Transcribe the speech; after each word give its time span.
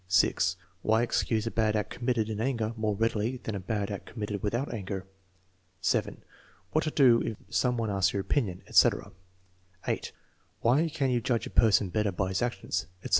(6) 0.07 0.55
Why 0.81 1.03
excuse 1.03 1.45
a 1.45 1.51
bad 1.51 1.75
act 1.75 1.91
committed 1.91 2.27
in 2.27 2.41
anger 2.41 2.73
more 2.75 2.95
readily 2.95 3.37
than 3.37 3.53
a 3.53 3.59
bad 3.59 3.91
act 3.91 4.07
committed 4.07 4.41
without 4.41 4.73
anger. 4.73 5.05
(7) 5.79 6.23
What 6.71 6.85
to 6.85 6.89
do 6.89 7.21
if 7.21 7.37
some 7.53 7.77
one 7.77 7.91
asks 7.91 8.11
your 8.11 8.21
opinion, 8.21 8.63
etc. 8.65 9.11
(8) 9.85 10.11
Why 10.61 10.89
can 10.89 11.11
you 11.11 11.21
judge 11.21 11.45
a 11.45 11.51
person 11.51 11.89
better 11.89 12.11
by 12.11 12.29
his 12.29 12.41
actions, 12.41 12.87
etc. 13.03 13.09